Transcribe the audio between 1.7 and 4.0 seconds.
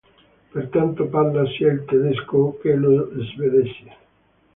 il tedesco che lo svedese.